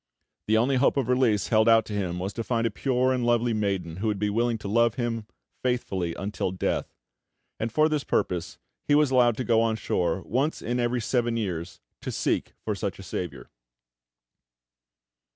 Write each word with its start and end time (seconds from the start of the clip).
The 0.47 0.57
only 0.57 0.77
hope 0.77 0.97
of 0.97 1.09
release 1.09 1.49
held 1.49 1.69
out 1.69 1.85
to 1.85 1.93
him 1.93 2.17
was 2.17 2.33
to 2.33 2.43
find 2.43 2.65
a 2.65 2.71
pure 2.71 3.13
and 3.13 3.23
lovely 3.23 3.53
maiden 3.53 3.97
who 3.97 4.07
would 4.07 4.17
be 4.17 4.31
willing 4.31 4.57
to 4.57 4.67
love 4.67 4.95
him 4.95 5.27
faithfully 5.61 6.15
until 6.15 6.49
death; 6.49 6.95
and 7.59 7.71
for 7.71 7.87
this 7.87 8.03
purpose 8.03 8.57
he 8.87 8.95
was 8.95 9.11
allowed 9.11 9.37
to 9.37 9.43
go 9.43 9.61
on 9.61 9.75
shore 9.75 10.23
once 10.23 10.59
in 10.59 10.79
every 10.79 11.01
seven 11.01 11.37
years 11.37 11.81
to 12.01 12.11
seek 12.11 12.53
for 12.65 12.73
such 12.73 12.97
a 12.97 13.03
saviour. 13.03 13.51